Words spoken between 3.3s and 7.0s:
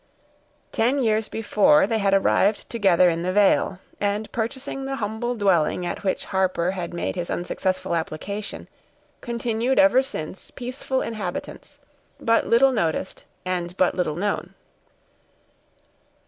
vale, and, purchasing the humble dwelling at which Harper had